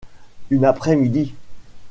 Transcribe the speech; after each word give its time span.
Une 0.49 0.65
après-midi 0.65 1.35